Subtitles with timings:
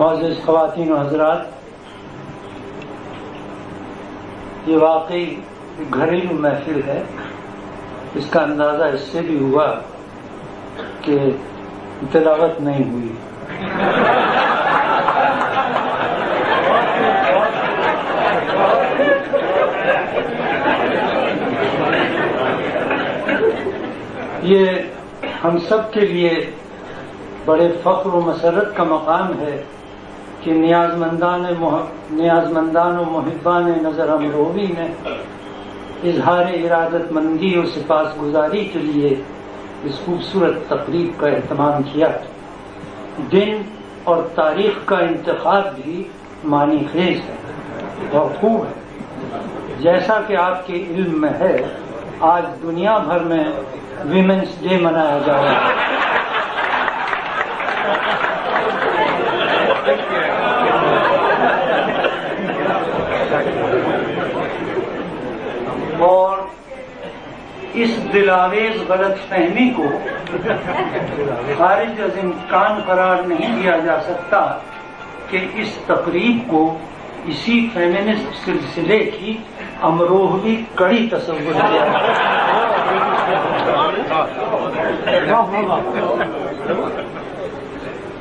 [0.00, 1.58] मोजिज खवातीन हजरात
[4.68, 5.24] ये वाकई
[5.90, 7.00] घरेलू महफिल है
[8.16, 9.66] इसका अंदाज़ा इससे भी हुआ
[11.04, 11.16] कि
[12.12, 13.10] तिलावत नहीं हुई
[24.44, 24.64] ये
[25.42, 26.30] हम सब के लिए
[27.46, 29.52] बड़े फ़ख्र व मसरत का मकाम है
[30.44, 31.42] कि नियाजमंदान
[32.12, 34.88] नियाजमंदान मुहिबान नज़र अमरोवी ने
[36.10, 39.10] इजहार इरादत मंदी और सिपास गुजारी के लिए
[39.86, 42.08] इस खूबसूरत तकरीब का अहतमाम किया।
[43.30, 43.64] दिन
[44.08, 46.06] और तारीख का इंतखब भी
[46.46, 51.54] मानी खेज है और खूब है। जैसा कि आपके इल्म में है,
[52.24, 53.44] आज दुनिया भर में
[54.06, 55.88] विमेंस डे मनाया जा रहा है
[66.00, 66.48] और
[67.82, 69.88] इस दिलावेज गलत फहमी को
[71.56, 74.40] खारिज इम्कान करार नहीं दिया जा सकता
[75.30, 76.62] कि इस तकरीब को
[77.28, 79.38] इसी फेमिनिस्ट सिलसिले की
[79.82, 81.54] अमरोहवी कड़ी तस्वुर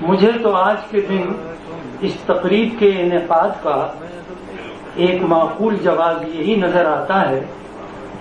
[0.04, 1.36] मुझे तो आज के दिन
[2.04, 3.78] इस तकरीब के इनका
[5.00, 7.40] एक माकूल जवाब यही नज़र आता है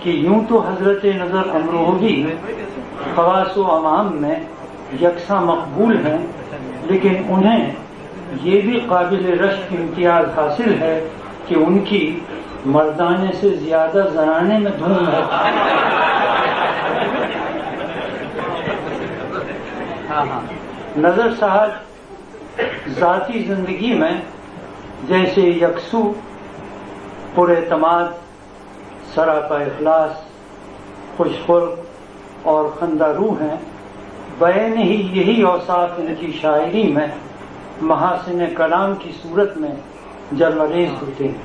[0.03, 2.15] कि यूँ तो हज़रत नज़र अमरोही
[3.15, 4.47] खवास अवाम में
[5.01, 6.19] यकसा मकबूल हैं,
[6.89, 7.75] लेकिन उन्हें
[8.43, 10.99] ये भी काबिल रश्क इम्तियाज़ हासिल है
[11.47, 12.01] कि उनकी
[12.67, 15.21] मर्दाने से ज़्यादा जनाने में धूम है।
[20.99, 21.69] नज़र साहब,
[22.99, 24.21] जाती ज़िंदगी में
[25.09, 26.03] जैसे यकसू
[27.35, 28.17] पुरतमाद
[29.19, 30.11] सरापा इखलास
[31.17, 31.63] खुशखुर
[32.47, 33.55] और खंदारू हैं।
[34.39, 37.09] बैन ही यही औसाफ इनकी शायरी में
[37.81, 39.73] महासिन कलाम की सूरत में
[40.33, 41.39] जलवरेज होते हैं।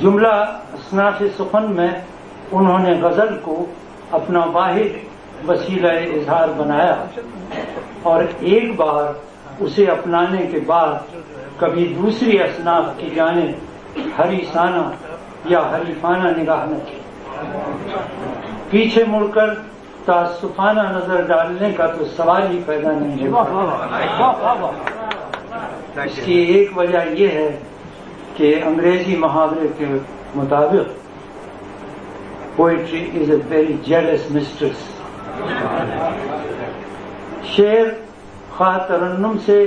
[0.00, 0.36] जुमला
[0.74, 2.04] असनाफ सुखन में
[2.52, 3.56] उन्होंने गज़ल को
[4.14, 5.00] अपना वाहिद
[5.46, 6.96] वसीला इजहार बनाया
[8.06, 10.92] और एक बार उसे अपनाने के बाद
[11.60, 13.54] कभी दूसरी असनाफ की जाने
[14.16, 14.82] हरीसाना
[15.46, 17.00] या हरीफाना निगाह न की
[18.70, 19.54] पीछे मुड़कर
[20.06, 24.72] तासुफाना नज़र डालने का तो सवाल ही पैदा नहीं होगा
[26.04, 27.50] इसकी एक वजह यह है
[28.36, 29.86] कि अंग्रेज़ी मुहावरे के
[30.36, 30.96] मुताबिक
[32.56, 34.86] poetry is a very jealous mistress
[37.48, 37.90] शेर
[38.54, 39.58] खा तरन्नुम से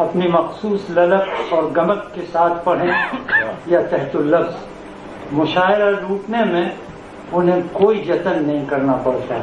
[0.00, 4.71] अपनी मखसूस ललक और गमक के साथ पढ़ें या तहतुल्लफ्ज
[5.32, 6.76] मुशायरा लूटने में
[7.34, 9.36] उन्हें कोई जतन नहीं करना पड़ता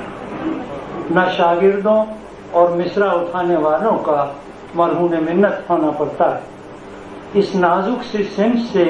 [1.11, 2.05] न शागिर्दों
[2.53, 4.35] और मिसरा उठाने वालों का
[4.75, 8.85] मरहून मिन्नत होना पड़ता है। इस नाजुक से सिंह से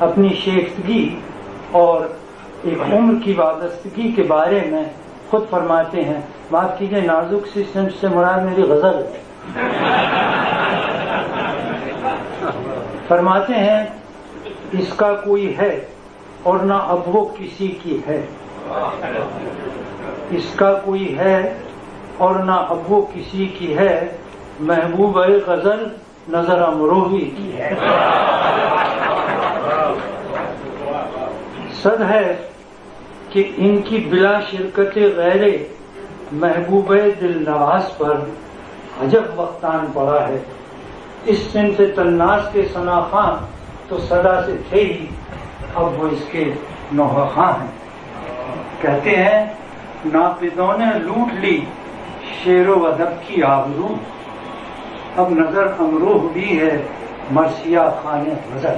[0.00, 1.02] अपनी शेख्तगी
[1.74, 2.18] और
[2.66, 4.90] एक उम्र की वाबस्तगी के बारे में
[5.30, 9.02] खुद फरमाते हैं। माफ़ कीजिए, नाजुक सी सिंह से मुराद मेरी गज़ल
[13.08, 14.02] फरमाते हैं,
[14.74, 15.97] इसका कोई है?
[16.46, 18.18] और ना अब वो किसी की है।
[20.36, 21.62] इसका कोई है
[22.20, 24.18] और ना अब वो किसी की है।
[24.60, 25.90] महबूब गज़ल
[26.30, 27.74] नज़र अमरोही की है।
[31.74, 32.24] सद है
[33.32, 35.52] कि इनकी बिला शिरकत गैरे
[36.32, 38.32] महबूब दिल नवाज़ पर
[39.00, 40.44] अजब वक्तान पड़ा है।
[41.28, 43.00] इस सिंह से तन्नास के सना
[43.90, 45.08] तो सदा से थे ही।
[45.78, 46.44] अब वो इसके
[46.94, 47.72] नौहा हैं।
[48.82, 49.40] कहते हैं
[50.06, 51.56] नापिदों ने लूट ली,
[52.34, 53.98] शेरो अदब की आबरू।
[55.18, 56.76] अब नज़र अमरूह भी है,
[57.32, 58.74] मरसिया खान नज़र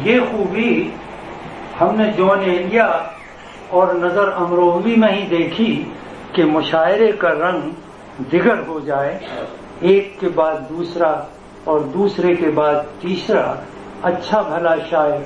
[0.00, 0.70] ये खूबी
[1.78, 2.86] हमने जौन एलिया
[3.72, 5.72] और नज़र अमरोहवी में ही देखी
[6.34, 9.20] कि मुशायरे का रंग दिगर हो जाए,
[9.84, 11.10] एक के बाद दूसरा
[11.68, 13.42] और दूसरे के बाद तीसरा
[14.04, 15.18] अच्छा भला शायर,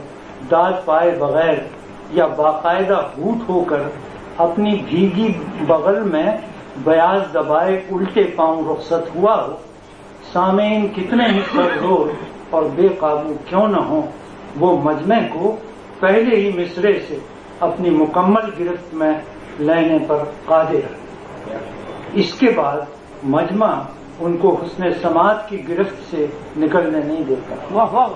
[0.50, 1.70] दाद पाए बगैर
[2.14, 3.92] या बाकायदा हूट होकर
[4.40, 5.28] अपनी भीगी
[5.66, 6.42] बगल में
[6.84, 9.60] बयाज दबाए उल्टे पाँव रुखसत हुआ हो,
[10.32, 12.16] सामेन कितने ही कमज़ोर
[12.54, 14.08] और बेकाबू क्यों न हो,
[14.56, 15.48] वो मजमे को
[16.02, 17.20] पहले ही मिसरे से
[17.62, 19.22] अपनी मुकम्मल गिरफ्त में
[19.60, 20.88] लेने पर कादिर
[22.18, 22.86] इसके बाद
[23.26, 23.70] मजमा
[24.20, 28.08] उनको उसने समाज की गिरफ्त से निकलने नहीं देता। वाह वाह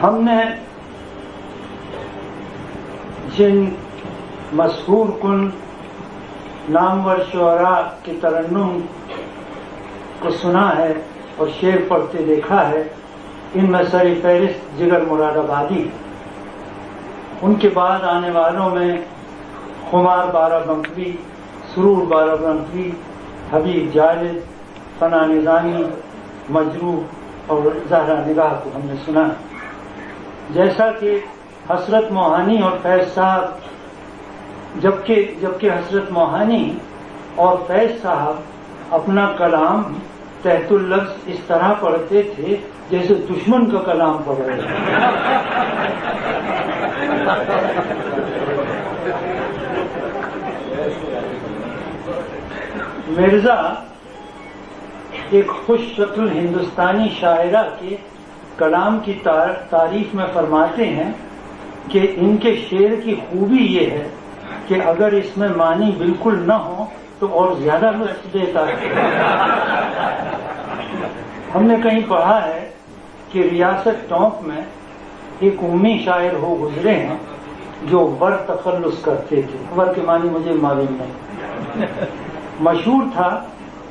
[0.00, 0.44] हमने
[3.36, 3.76] जिन
[4.54, 5.52] मशहूर कुन
[6.70, 8.80] नामवर शुरा के तरन्नुम
[10.22, 11.04] को सुना है
[11.40, 12.90] और शेर पढ़ते देखा है
[13.56, 15.90] इनमें सरी फहरिस्त जिगर मुरादाबादी।
[17.42, 19.06] उनके बाद आने वालों में
[19.90, 21.18] कुमार बारा बाराबंकी
[21.74, 22.86] सुरूर बाराबंकी
[23.52, 24.42] हबीब जालिद
[25.00, 25.84] फना निजामी
[26.50, 26.92] मजरू
[27.50, 29.24] और जहरा निगाह को हमने सुना।
[30.54, 31.10] जैसा कि
[31.70, 33.60] हसरत मोहानी और फैज साहब,
[34.78, 36.62] जबकि जबकि हसरत मोहानी
[37.38, 38.42] और फैज साहब
[38.92, 39.82] अपना कलाम
[40.44, 40.94] तहतुल
[41.28, 42.54] इस तरह पढ़ते थे
[42.90, 44.62] जैसे दुश्मन का कलाम पढ़ रहे
[53.10, 53.56] मिर्ज़ा
[55.34, 57.98] एक खुश शक्ल हिंदुस्तानी शायरा के
[58.58, 61.14] कलाम की तारीफ़ में फरमाते हैं
[61.92, 64.06] कि इनके शेर की खूबी ये है
[64.68, 66.88] कि अगर इसमें मानी बिल्कुल न हो
[67.20, 68.74] तो और ज़्यादा लुत्फ देता है।
[71.52, 72.60] हमने कहीं पढ़ा है
[73.32, 74.66] कि रियासत टोंक में
[75.42, 77.20] एक उम्मी शायर हो गुजरे हैं
[77.86, 81.14] जो वर तखल्लुस करते थे। वर के मानी मुझे मालूम नहीं।
[82.60, 83.28] मशहूर था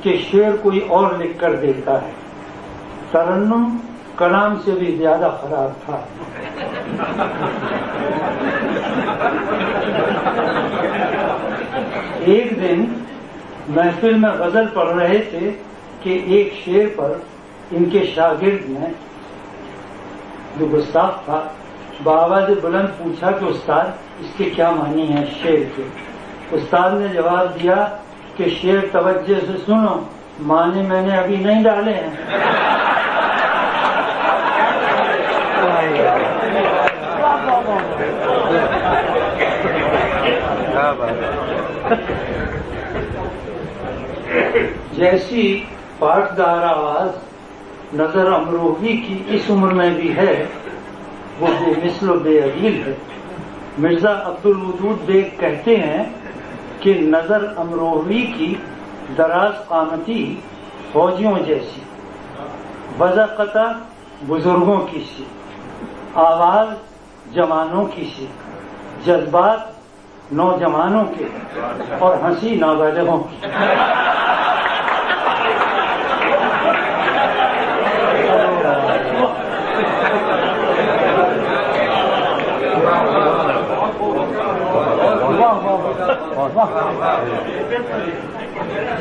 [0.02, 2.12] कि शेर कोई और लिख कर देता है।
[3.12, 3.80] तरन्नुम
[4.18, 6.08] कलाम से भी ज़्यादा खराब था।
[12.32, 13.06] एक दिन
[13.70, 15.50] महफिल में गज़ल पढ़ रहे थे
[16.02, 17.22] कि एक शेर पर
[17.76, 18.92] इनके शागिर्द ने
[20.58, 21.54] जो गुस्ताफ था,
[22.02, 25.84] बाबा से बुलंद पूछा कि, उस्ताद, इसके क्या मानी है शेर के?
[26.56, 27.76] उस्ताद ने जवाब दिया
[28.40, 29.94] कि शेर तवज्जे से सुनो,
[30.40, 32.12] माने मैंने अभी नहीं डाले हैं।
[44.94, 45.42] जैसी
[46.00, 50.34] पाठदार आवाज़ नज़र अमरोही की इस उम्र में भी है,
[51.40, 52.96] वो बेमिसल बेअदील है।
[53.78, 56.19] मिर्ज़ा अब्दुल वजूद बेग कहते हैं
[56.82, 58.46] कि नज़र अमरोही की
[59.16, 60.22] दराज कामती
[60.92, 61.82] फौजियों जैसी,
[62.98, 63.64] बजाकता
[64.24, 65.26] बुज़ुर्गों की सी,
[66.16, 66.70] आवाज़
[67.34, 68.28] जवानों की सी,
[69.06, 69.76] जज्बात
[70.32, 71.26] नौजवानों के
[71.96, 73.36] और हँसी नाबालगों की।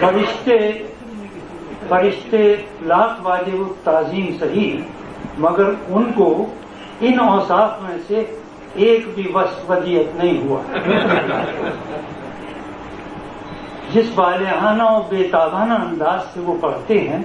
[0.01, 0.57] फरिश्ते
[1.89, 2.43] फरिश्ते
[2.83, 4.67] लाख वाजिब ताजीम सही,
[5.39, 6.29] मगर उनको
[7.01, 8.19] इन औसाफ में से
[8.77, 9.23] एक भी
[9.69, 10.61] वदियत नहीं हुआ।
[13.93, 17.21] जिस बालहाना और बेताबाना अंदाज से वो पढ़ते हैं,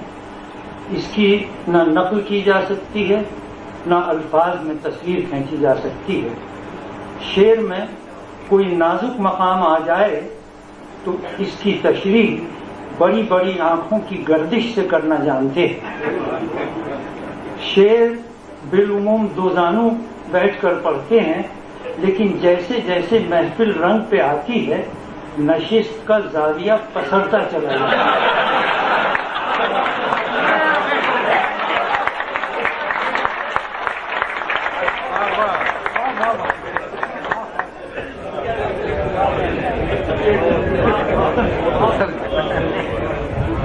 [0.93, 1.29] इसकी
[1.69, 3.21] न नकल की जा सकती है,
[3.89, 6.35] न अल्फाज में तस्वीर खींची जा सकती है।
[7.35, 7.89] शेर में
[8.51, 10.21] कोई नाजुक मकाम आ जाए
[11.05, 12.25] तो इसकी तशरी
[13.01, 15.69] बड़ी बड़ी आँखों की गर्दिश से करना जानते
[17.65, 18.11] शेर
[18.71, 19.91] बिलुमूम दोजानू
[20.33, 21.45] बैठकर पढ़ते हैं,
[22.01, 24.87] लेकिन जैसे जैसे महफिल रंग पे आती है,
[25.41, 28.33] नशिस्त का जाविया पसरता चला जाता है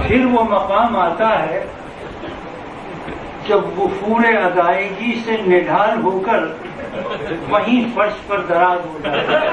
[0.08, 1.62] फिर वो मकाम आता है,
[3.50, 6.42] जब वो पूरे अदायगी से निढाल होकर
[7.50, 9.50] वहीं फर्श पर दराज हो जाता है।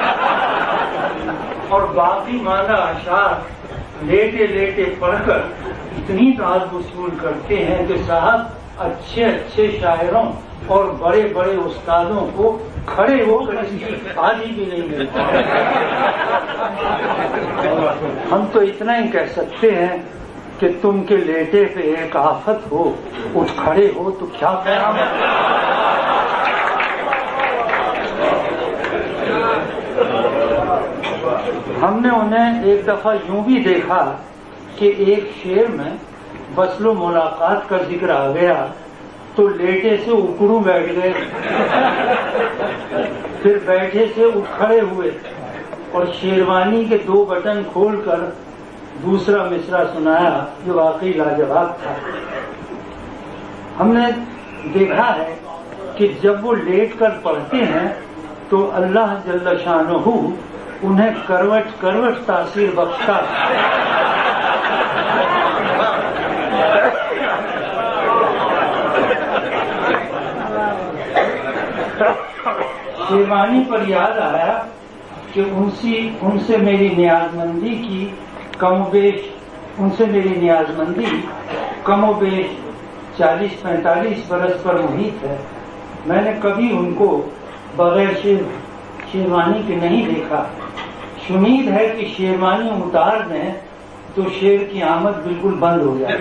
[1.68, 3.32] और बाकी माला अशार
[4.04, 5.40] लेटे लेटे पढ़कर
[5.98, 8.40] इतनी दाद वसूल करते हैं कि साहब,
[8.80, 10.26] अच्छे अच्छे शायरों
[10.70, 12.50] और बड़े बड़े उस्तादों को
[12.88, 15.22] खड़े होकर इसकी आदि भी नहीं मिलता
[18.30, 19.94] हम तो इतना ही कह सकते हैं
[20.60, 22.82] कि तुम के लेटे पे एक आफत हो,
[23.36, 24.88] उठ खड़े हो तो क्या कहना
[31.80, 34.02] हमने उन्हें एक दफ़ा यूँ भी देखा
[34.78, 35.98] कि एक शेर में
[36.56, 38.54] बसलो मुलाकात का ज़िक्र आ गया
[39.36, 41.12] तो लेटे से उकड़ू बैठ गए।
[43.42, 45.10] फिर बैठे से उठ खड़े हुए
[45.94, 48.20] और शेरवानी के दो बटन खोलकर
[49.04, 50.30] दूसरा मिसरा सुनाया
[50.66, 51.94] जो वाकई लाजवाब था।
[53.78, 54.10] हमने
[54.72, 55.38] देखा है
[55.98, 57.88] कि जब वो लेट कर पढ़ते हैं
[58.50, 60.12] तो अल्लाह जल्ल शाहू
[60.84, 63.20] उन्हें करवट करवट तासीर बख्शता
[73.08, 74.52] शेरवानी पर याद आया
[75.34, 78.00] कि उनसी उनसे मेरी न्याजमंदी की
[78.60, 79.30] कमोबेश
[79.80, 81.06] उनसे मेरी न्याजमंदी
[81.86, 82.46] कमोबेश
[83.18, 85.38] 40-45 बरस पर मुहित है।
[86.06, 87.08] मैंने कभी उनको
[87.76, 88.48] बगैर शेर
[89.12, 90.50] शेरवानी के नहीं देखा।
[91.26, 93.52] सुनीद है कि शेरवानी उतार दें
[94.16, 96.14] तो शेर की आमद बिल्कुल बंद हो जाए।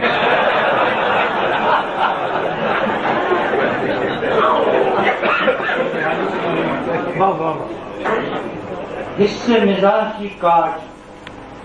[9.17, 10.79] हिस्से मिजाज की काट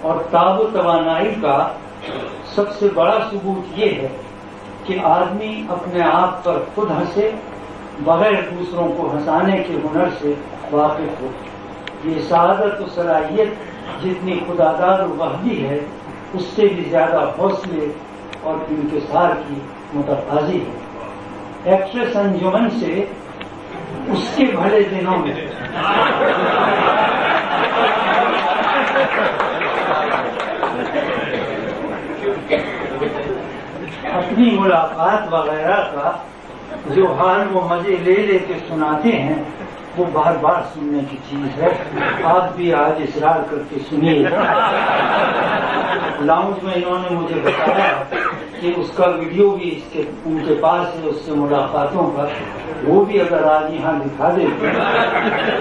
[0.04, 1.57] और ताबो तवानाई का
[2.54, 4.09] सबसे बड़ा सबूत ये है
[4.87, 7.30] कि आदमी अपने आप पर खुद हंसे,
[8.00, 10.30] बगैर दूसरों को हंसाने के हुनर से
[10.73, 11.28] वाकिफ हो।
[12.04, 13.59] ये शहादत और सलाहियत
[14.02, 15.80] जितनी खुदादार वहदी है,
[16.35, 17.87] उससे भी ज़्यादा हौसले
[18.45, 19.62] और इंकसार की
[19.95, 20.78] मुतकाजी है।
[21.75, 22.92] एक्ट्रेस अंजुमन से
[24.11, 25.35] उसके भले दिनों में
[34.12, 36.09] अपनी मुलाकात वगैरह का
[36.90, 39.38] जो हाल वो मज़े ले लेके सुनाते हैं,
[39.97, 41.70] वो बार बार सुनने की चीज़ है।
[42.25, 44.23] आप भी आज इसरार करके सुनिए।
[46.26, 47.92] लाउंज में इन्होंने मुझे बताया
[48.61, 52.25] कि उसका वीडियो भी इसके, उनके पास है, उससे मुलाकातों का।
[52.85, 54.73] वो भी अगर आज यहाँ दिखा देते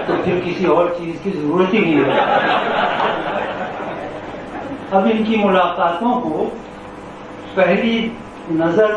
[0.08, 2.12] तो फिर किसी और चीज़ की ज़रूरत ही नहीं है।
[4.94, 6.46] अब इनकी मुलाकातों को
[7.56, 7.98] पहली
[8.52, 8.92] नज़र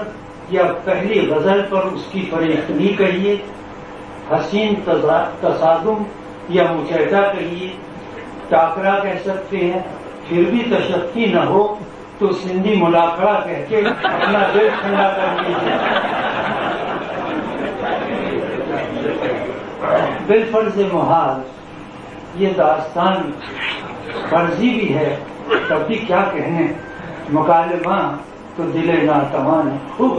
[0.52, 3.34] या पहली गज़ल पर उसकी फरेख्तनी कहिए,
[4.32, 6.04] हसीन तसादुम
[6.50, 7.68] या मुचैदा कहिए,
[8.50, 9.82] टाकरा कह सकते हैं,
[10.28, 11.62] फिर भी तशक्की न हो
[12.20, 15.75] तो सिंधी मुलाकड़ा कह के अपना दिल ठंडा कर लीजिए
[20.28, 21.42] बिलफर्ज मुहाल
[22.38, 23.32] ये दास्तान
[24.30, 25.11] फर्जी भी है
[25.61, 26.64] तब भी क्या कहने
[27.30, 27.99] मुकालमा
[28.56, 30.12] तो दिले नातवान खूब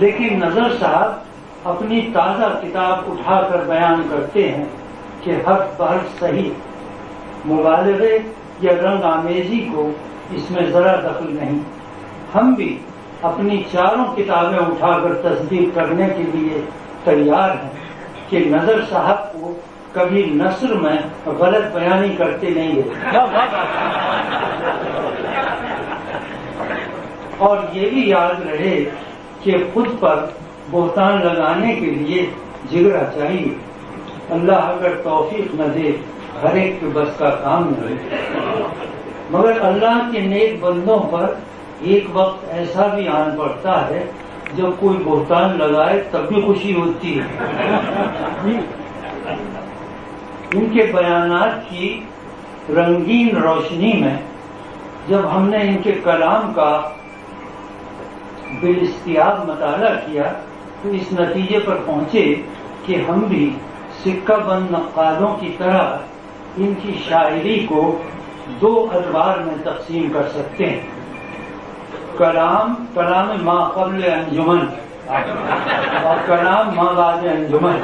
[0.00, 1.24] लेकिन नज़र साहब
[1.66, 4.68] अपनी ताज़ा किताब उठाकर बयान करते हैं
[5.24, 6.52] कि हर बहर सही।
[7.46, 8.14] मुबालगे
[8.62, 9.82] या रंग आमेजी को
[10.36, 11.60] इसमें जरा दखल नहीं।
[12.32, 12.68] हम भी
[13.24, 16.60] अपनी चारों किताबें उठाकर तस्दीक करने के लिए
[17.04, 17.72] तैयार हैं
[18.30, 19.56] कि नज़र साहब को
[19.96, 20.98] कभी नस्र में
[21.40, 22.84] गलत बयानी करते नहीं है।
[27.40, 28.74] और ये भी याद रहे
[29.44, 30.16] कि खुद पर
[30.70, 32.22] बोहतान लगाने के लिए
[32.70, 33.56] जिगरा चाहिए।
[34.32, 35.88] अल्लाह अगर तौफीक न दे
[36.42, 37.98] हर एक के बस का काम न
[39.32, 41.24] मगर अल्लाह के नेक बंदों पर
[41.86, 44.00] एक वक्त ऐसा भी आन पड़ता है
[44.56, 47.24] जब कोई बोहतान लगाए तब भी खुशी होती है।
[50.54, 52.08] इनके बयानात की
[52.70, 54.24] रंगीन रोशनी में
[55.08, 56.70] जब हमने इनके कलाम का
[58.60, 60.24] बेइश्तियाब मताला किया
[60.82, 62.22] तो इस नतीजे पर पहुँचे
[62.86, 63.56] कि हम भी
[64.04, 66.00] सिक्का बंद नक्कालों की तरह
[66.58, 67.82] इनकी शायरी को
[68.60, 70.88] दो अदबार में तकसीम कर सकते हैं।
[72.18, 74.60] कलाम कलाम माँ कबल अंजुमन।
[76.04, 77.78] और कलाम माँ बाद अंजुमन।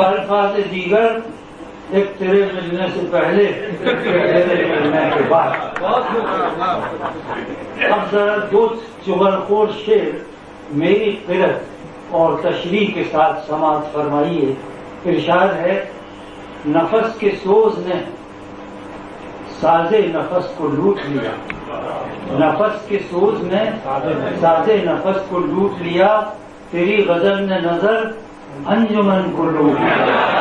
[0.00, 1.22] बल्फाज दीगर,
[1.94, 5.50] एक तेरे मिलने से पहले तेरे मिलने के बाद।
[7.90, 8.66] अब जरा दो
[9.06, 10.26] चुगलखोर शेर
[10.72, 11.66] मेरी फिरत
[12.12, 14.56] और तशरी के साथ समाप्त फरमाइए।
[15.06, 15.74] इरशाद है,
[16.68, 18.00] नफस के सोज ने
[19.60, 21.32] साजे नफस को लूट लिया।
[22.40, 23.64] नफस के सोज ने
[24.38, 26.08] साजे नफस को लूट लिया।
[26.72, 27.96] तेरी गज़ल ने नज़र
[28.68, 30.38] अंजुमन को लूट लिया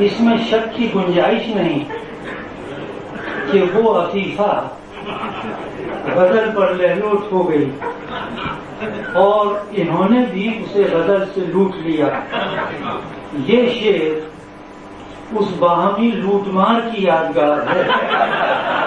[0.00, 1.84] इसमें शक की गुंजाइश नहीं
[3.50, 4.52] कि वो अतीफा
[6.08, 7.70] बदल पर लहलोट हो गई
[9.16, 12.08] और इन्होंने भी उसे बदल से लूट लिया
[13.46, 18.85] ये शेर उस बाहमी लूटमार की यादगार है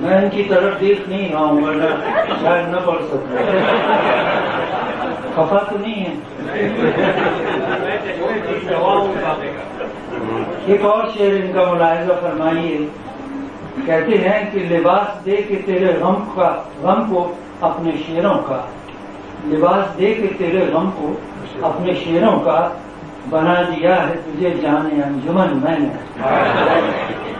[0.00, 1.78] मैं इनकी तरफ़ देख नहीं आऊँगा हूँ
[2.42, 3.34] शायद न पढ़ सकता
[5.36, 6.12] खफा तो नहीं है।
[10.74, 12.76] एक और शेर इनका मुलायजा फरमाइए।
[13.86, 18.68] कहते हैं कि लिबास दे के तेरे गम का, गम को अपने शेरों का।
[19.46, 21.06] लिबास दे के तेरे गम को
[21.64, 22.81] अपने शेरों का
[23.28, 25.90] बना दिया है तुझे जाने अंजुमन मैंने।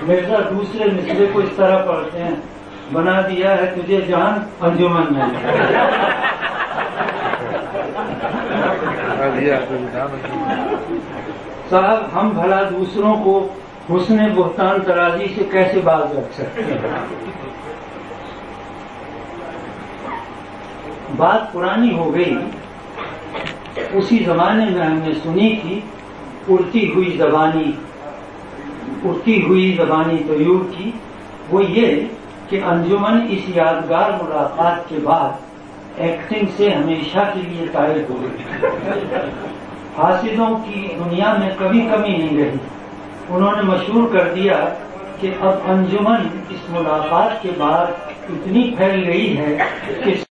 [0.07, 2.43] मिर्ज़ा दूसरे मिसरे को इस तरह पढ़ते हैं,
[2.93, 5.39] बना दिया है तुझे जान अंजुमन मैंने।
[11.71, 13.35] साहब, हम भला दूसरों को
[13.91, 17.05] हुसने बुहतान तराजी से कैसे बाज रख सकते हैं?
[21.17, 22.35] बात पुरानी हो गई।
[23.81, 25.85] उसी जमाने में हमने सुनी थी,
[26.51, 27.79] उड़ती हुई जबानी,
[29.09, 31.01] उड़ती हुई जबानी तयूर की
[31.51, 32.11] वो ये
[32.51, 38.33] कि अंजुमन इस यादगार मुलाकात के बाद एक्टिंग से हमेशा के लिए तायद हो गई।
[39.97, 42.61] हासिलों की दुनिया में कभी कमी नहीं रही।
[43.31, 44.57] उन्होंने मशहूर कर दिया
[45.21, 47.89] कि अब अंजुमन इस मुलाकात के बाद
[48.31, 49.57] इतनी फैल गई है
[50.05, 50.25] कि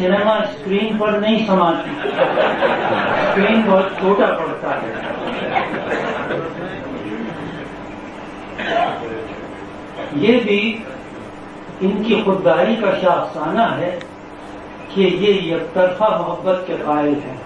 [0.00, 1.90] सिनेमा स्क्रीन पर नहीं समाती
[3.22, 4.92] स्क्रीन बहुत छोटा पड़ता है।
[10.20, 10.60] ये भी
[11.82, 13.90] इनकी खुददारी का शाफसाना है
[14.94, 17.36] कि ये यकतरफा मोहब्बत के कायल हैं।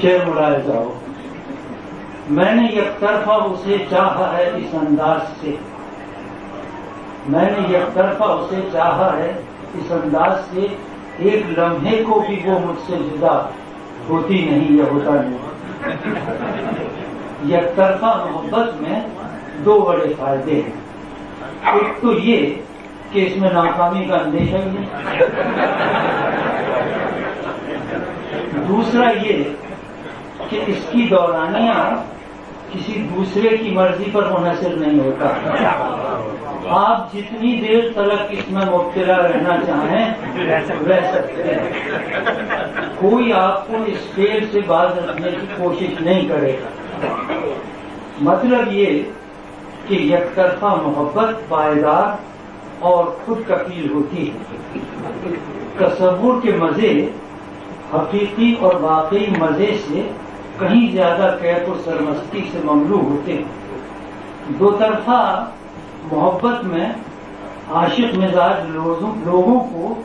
[0.00, 0.90] शेर मुलाय जाओ।
[2.30, 5.58] मैंने यकतरफा उसे चाहा है इस अंदाज से।
[7.28, 10.62] मैंने यकतरफा उसे चाहा है इस अंदाज से
[11.30, 13.52] एक लम्हे को भी वो मुझसे जुदा
[14.08, 15.38] होती नहीं, या होता नहीं।
[17.58, 19.12] एक तरफा मोहब्बत में
[19.64, 20.82] दो बड़े फ़ायदे हैं।
[21.80, 22.64] एक तो ये
[23.12, 24.86] कि इसमें नाकामी का अंदेशा ही नहीं।
[28.66, 29.56] दूसरा ये
[30.50, 32.06] कि इसकी दौरानिया
[32.72, 35.26] किसी दूसरे की मर्ज़ी पर मुनसर नहीं होता।
[36.70, 40.04] आप जितनी देर तक इसमें मुबतला रहना चाहें,
[40.86, 46.68] रह सकते हैं। कोई आपको इस फेर से बाज रखने की कोशिश नहीं करेगा।
[48.22, 48.86] मतलब ये
[49.88, 54.34] कि यकतरफा मोहब्बत पायदार और खुद कफील होती है।
[55.78, 56.92] तस्वुर के मज़े,
[57.94, 60.10] हकीकी और वाकई मज़े से
[60.62, 65.20] कहीं ज़्यादा कैफ और सरमस्ती से ममलू होते हैं। दो तरफा
[66.12, 66.94] मोहब्बत में
[67.76, 69.96] आशिक मिजाज लोगों को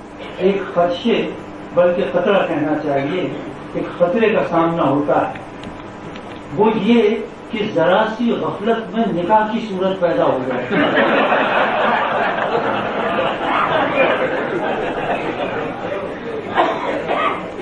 [0.42, 1.18] एक खदशे
[1.76, 3.22] बल्कि खतरा कहना चाहिए,
[3.78, 5.46] एक खतरे का सामना होता है।
[6.56, 7.02] वो ये
[7.52, 10.64] कि जरा सी गफलत में निकाह की सूरत पैदा हो जाए।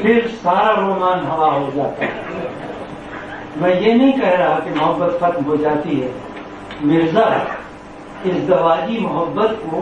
[0.01, 2.24] फिर सारा रोमान हवा हो जाता है।
[3.57, 6.09] मैं ये नहीं कह रहा कि मोहब्बत खत्म हो जाती है।
[6.83, 7.27] मिर्ज़ा,
[8.25, 9.77] इस दवाजी मोहब्बत को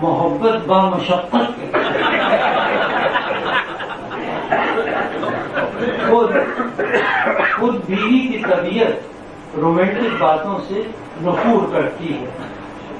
[0.00, 1.48] मोहब्बत बामशक्कत
[6.02, 6.30] खुद
[7.52, 8.94] खुद बीवी की तबीयत
[9.58, 10.82] रोमांटिक बातों से
[11.22, 12.50] नफूर करती है।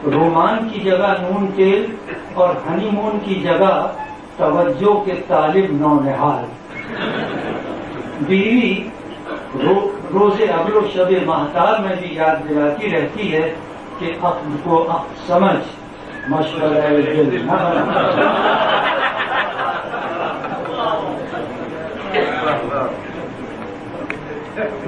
[0.06, 1.92] रोमान की जगह नून तेल
[2.36, 3.74] और हनीमून की जगह
[4.38, 6.44] तवज्जो के तालिब नौनिहाल
[8.24, 8.72] बीवी
[10.12, 13.42] रोज़े अगलो शब महताब में भी याद दिलाती रहती है
[13.98, 15.58] कि अक्ल को अक्ल समझ।
[16.30, 16.88] मशवरा
[17.30, 17.50] दिल न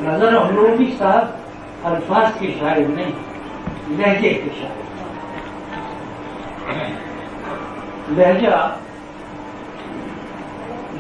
[0.05, 1.27] नज़र अमरूदी साहब
[1.85, 3.13] अल्फाज के शायर नहीं,
[3.99, 4.83] लहजे के शायर।
[8.19, 8.57] लहजा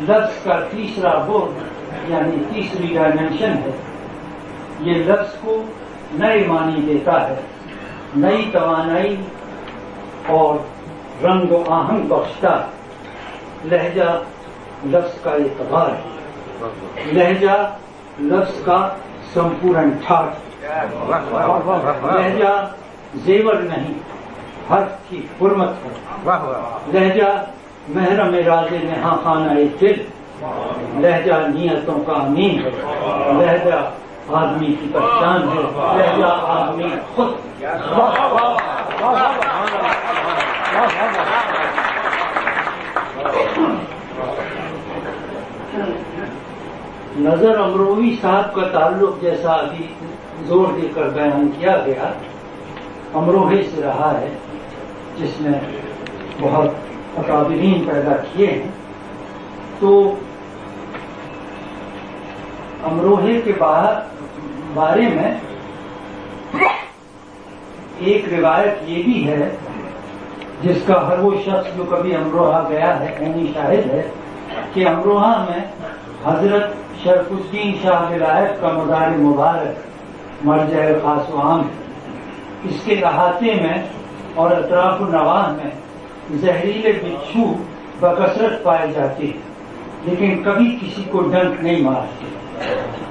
[0.03, 1.53] लफ्ज का तीसरा बोर्ड,
[2.11, 3.73] यानी तीसरी डायमेंशन है।
[4.85, 5.57] ये लफ्ज को
[6.19, 7.39] नए मानी देता है।
[8.17, 9.19] नई तवानाई
[10.31, 10.57] और
[11.23, 12.55] रंग आहंग बख्शता
[13.67, 14.11] लहजा
[14.87, 17.57] लफ्ज का एतबार है। लहजा
[18.23, 18.79] लफ्ज का
[19.35, 20.43] संपूर्ण ठाट
[22.05, 22.53] लहजा
[23.17, 23.95] जेवर नहीं
[24.69, 25.91] हर्फ की हुरमत है।
[26.95, 27.31] लहजा
[27.91, 30.05] महरम राजे नहा खाना दिल।
[31.03, 32.71] लहजा नियतों का अमीन है।
[33.39, 33.81] लहजा
[34.33, 35.63] आदमी की पहचान है।
[35.99, 37.31] लहजा आदमी खुद।
[47.19, 49.85] नज़र अमरोही साहब का ताल्लुक जैसा अभी
[50.47, 52.13] ज़ोर देकर बयान किया गया,
[53.15, 54.31] अमरोही से रहा है,
[55.19, 55.53] जिसने
[56.41, 56.77] बहुत
[57.19, 58.71] अकाबरीन पैदा किए हैं।
[59.81, 59.91] तो
[62.85, 63.95] अमरोहे के बाहर
[64.77, 65.41] बारे में
[68.05, 69.51] एक रिवायत ये भी है,
[70.63, 74.03] जिसका हर वो शख्स जो कभी अमरोहा गया है, यानी शाहिद है,
[74.75, 75.73] कि अमरोहा में
[76.27, 81.71] हज़रत शरफुद्दीन शाह विलायत का मजार मुबारक मरज खासवान
[82.67, 83.91] इसके अहाते में
[84.39, 85.73] और अतराफ नवाह में
[86.35, 87.45] जहरीले बिच्छू
[88.03, 89.43] बकसरत पाए जाते हैं,
[90.07, 92.44] लेकिन कभी किसी को डंक नहीं मारते।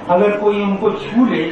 [0.10, 1.44] अगर कोई उनको छू ले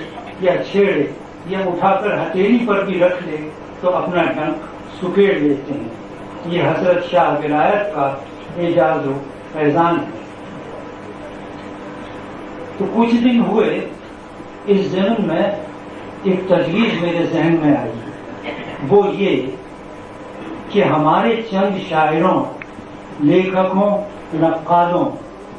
[0.43, 1.13] या छेड़े
[1.49, 3.37] या उठाकर हथेली पर भी रख ले
[3.81, 4.69] तो अपना डंक
[5.01, 8.07] सुकेड़ लेते हैं। ये हज़रत शाह विलायत का
[8.59, 9.07] एजाज
[9.53, 10.19] फैजान है।
[12.79, 13.69] तो कुछ दिन हुए,
[14.69, 15.45] इस जन्म में
[16.27, 19.35] एक तजवीज मेरे जहन में आई। वो ये
[20.73, 22.43] कि हमारे चंद शायरों,
[23.21, 23.91] लेखकों,
[24.35, 25.05] नक्कालों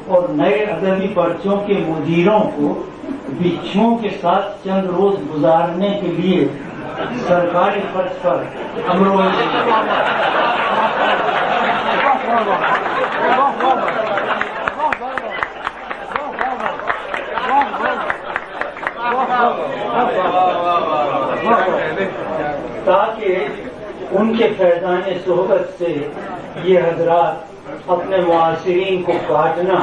[0.09, 2.73] और नए अदबी पर्चों के मुदीरों को
[3.33, 6.45] बिच्छुओं के साथ चंद रोज गुजारने के लिए
[7.19, 8.37] सरकारी खर्च पर
[8.89, 9.21] अमरोह
[22.85, 23.35] ताकि
[24.17, 25.93] उनके फैजान सोहबत से
[26.65, 27.52] ये हजरात
[27.89, 29.77] अपने मुआसरीन को काटना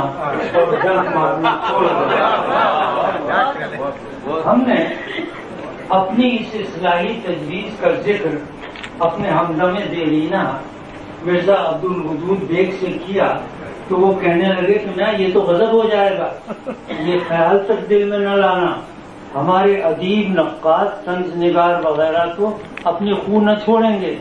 [0.58, 1.86] और जंग मारना छोड़
[4.42, 4.76] हमने
[5.92, 8.30] अपनी इस इस्लाही तजवीज का ज़िक्र
[9.02, 10.42] अपने हमदम देरीना
[11.26, 13.28] मिर्ज़ा अब्दुल वजूद बेग से किया
[13.88, 16.28] तो वो कहने लगे कि ना ये तो गजब हो जाएगा।
[17.06, 18.72] ये ख्याल तक दिल में न लाना।
[19.34, 24.18] हमारे अदीब नक्कात तंज निगार वगैरह तो अपने खून न छोड़ेंगे।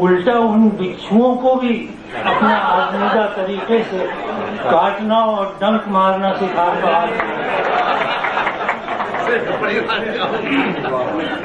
[0.00, 1.74] उल्टा उन बिच्छुओं को भी
[2.10, 3.98] अपने आजमदा तरीके से
[4.62, 7.04] काटना और डंक मारना सिखा रहा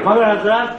[0.05, 0.77] मगर हजरात,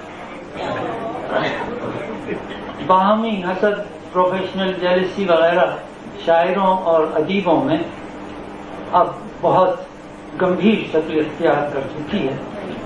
[2.88, 5.78] बाहमी हसद प्रोफेशनल जेलिसी वगैरह
[6.26, 7.84] शायरों और अदीबों में
[8.94, 9.86] अब बहुत
[10.40, 12.38] गंभीर शक्ल इख्तियार कर चुकी है।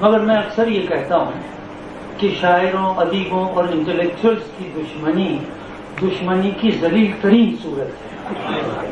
[0.03, 1.33] मगर मैं अक्सर ये कहता हूँ
[2.21, 5.31] कि शायरों अदीबों और इंटेलेक्चुअल्स की दुश्मनी
[6.01, 8.09] दुश्मनी की जलील तरीन सूरत है।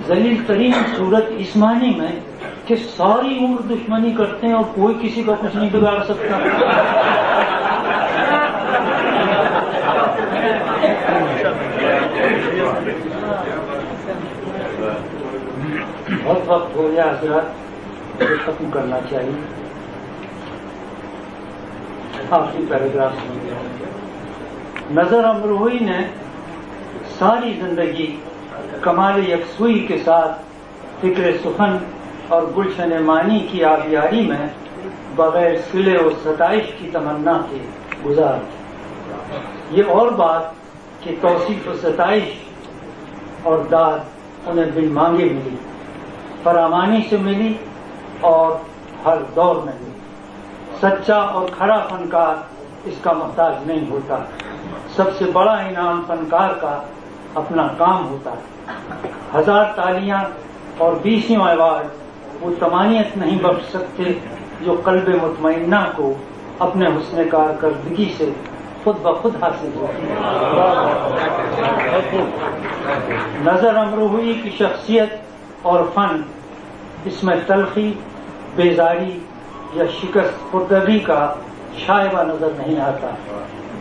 [0.08, 2.12] जलील तरीन सूरत इस मानी में
[2.68, 6.38] कि सारी उम्र दुश्मनी करते हैं और कोई किसी का कुछ नहीं बिगाड़ सकता।
[16.18, 17.46] बहुत वक्त हो गया हजरात
[18.20, 19.38] खत्म करना चाहिए।
[22.32, 23.14] आखिरी पैराग्राफ
[24.92, 25.98] नज़र अमरूही ने
[27.18, 28.06] सारी ज़िंदगी
[28.84, 31.80] कमाल यकसुई के साथ फ़िक्र सुखन
[32.32, 34.50] और गुलशन मानी की आबियारी में
[35.16, 37.58] बगैर सिले और सताइश की तमन्ना के
[38.02, 40.54] गुजार ये और बात
[41.04, 45.56] कि तोसीफ सताइश और दाद उन्हें बिन मांगे मिली,
[46.44, 47.54] फरामानी से मिली
[48.24, 48.60] और
[49.06, 54.18] हर दौर में मिली। सच्चा और खरा फनकार इसका मोहताज नहीं होता।
[54.96, 56.74] सबसे बड़ा इनाम फनकार का
[57.36, 58.42] अपना काम होता है।
[59.32, 60.22] हज़ार तालियाँ
[60.80, 64.04] और बीसियों अवार्ड वो तमानियत नहीं बख्श सकते
[64.64, 66.14] जो कल्ब मुतमना को
[66.60, 68.26] अपने हुसन कारकर्दगी से
[68.84, 70.14] खुद ब खुद हासिल होती है।
[73.44, 75.22] नज़र अमरूही की शख्सियत
[75.66, 76.24] और फन,
[77.06, 77.90] इसमें तलखी,
[78.56, 79.12] बेजारी
[79.76, 81.20] या शिकस्त खुर्दगी का
[81.78, 83.16] शायबा नज़र नहीं आता।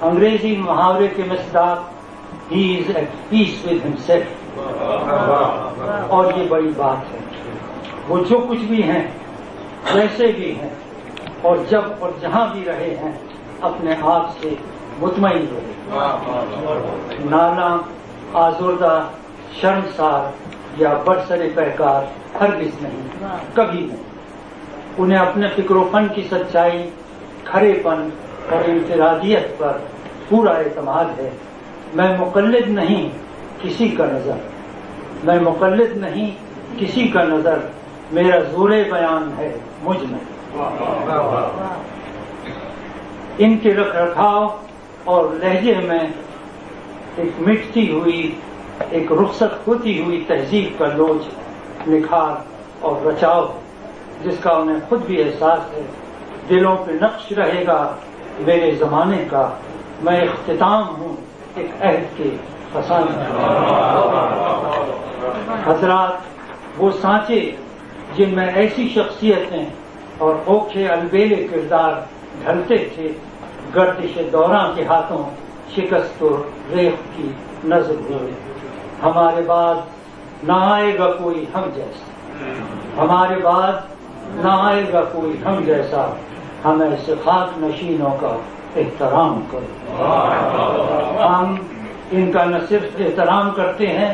[0.07, 1.93] अंग्रेज़ी मुहावरे के मसदाक
[2.51, 4.27] ही is at peace with himself
[6.11, 7.19] और ये बड़ी बात है।
[8.07, 9.03] वो जो कुछ भी हैं
[9.93, 10.71] वैसे भी हैं
[11.45, 13.13] और जब और जहाँ भी रहे हैं
[13.63, 14.57] अपने आप से
[14.99, 15.73] मुतमिन रहे
[17.29, 17.69] नाना
[18.35, 18.95] आजुर्दा
[19.61, 20.21] शर्मसार
[20.81, 22.01] या बरसरे पैकार
[22.35, 23.01] हरगिज नहीं
[23.57, 24.03] कभी नहीं।
[24.99, 26.79] उन्हें अपने फिक्रोफन की सच्चाई
[27.47, 27.99] खरेपन
[28.53, 29.73] और इंफरादियत पर
[30.29, 31.31] पूरा एतमाद है।
[31.95, 33.09] मैं मुकलद नहीं,
[33.61, 34.39] किसी का नज़र।
[35.25, 36.31] मैं मुकलद नहीं,
[36.79, 37.69] किसी का नज़र।
[38.13, 39.49] मेरा जोरे बयान है,
[39.83, 40.19] मुझमें।
[43.39, 44.59] इनके रख रखाव
[45.07, 46.13] और लहजे में
[47.19, 48.37] एक मिटती हुई,
[48.93, 51.27] एक रुखसत होती हुई तहजीब का लोच,
[51.87, 52.45] निखार
[52.83, 53.53] और बचाव
[54.23, 55.81] जिसका उन्हें खुद भी एहसास है।
[56.49, 57.97] दिलों पे नक्श रहेगा,
[58.39, 59.61] मेरे जमाने का
[60.03, 61.17] मैं इख्तिताम हूँ।
[61.57, 62.29] एक अहद के
[62.73, 63.07] फसान
[65.67, 66.23] हजरात,
[66.77, 67.39] वो सांचे
[68.17, 72.07] जिनमें ऐसी शख्सियतें और ओखे अलबेले किरदार
[72.45, 73.09] ढलते थे,
[73.73, 75.23] गर्दिश दौरा के हाथों
[75.75, 76.37] शिकस्त और
[76.71, 78.33] रेख की नज़र हुए
[79.01, 79.87] हमारे बाद
[80.45, 83.87] न आएगा कोई हम जैसा। हमारे बाद
[84.35, 86.03] न आएगा कोई हम जैसा।
[86.63, 88.31] हम ऐसे खाक नशीनों का
[88.77, 89.69] एहतराम करो।
[91.19, 91.69] हम
[92.13, 94.11] इनका न सिर्फ़ एहतराम करते हैं,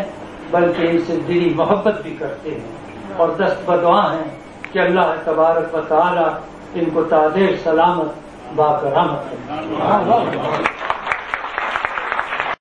[0.52, 4.28] बल्कि इनसे दिली मोहब्बत भी करते हैं। और दस्त बदवा हैं
[4.74, 8.16] कि अल्लाह तबारक वाली इनको तादेर सलामत
[8.54, 9.26] बाकरामत